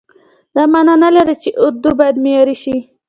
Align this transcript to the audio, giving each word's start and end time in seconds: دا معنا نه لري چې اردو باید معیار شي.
دا 0.55 0.63
معنا 0.73 0.93
نه 1.03 1.09
لري 1.15 1.35
چې 1.43 1.49
اردو 1.63 1.89
باید 1.99 2.15
معیار 2.23 2.49
شي. 2.63 2.75